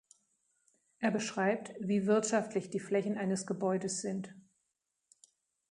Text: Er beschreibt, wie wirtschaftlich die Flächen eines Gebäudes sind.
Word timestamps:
Er 0.97 1.11
beschreibt, 1.11 1.73
wie 1.79 2.07
wirtschaftlich 2.07 2.71
die 2.71 2.79
Flächen 2.79 3.19
eines 3.19 3.45
Gebäudes 3.45 4.01
sind. 4.01 4.33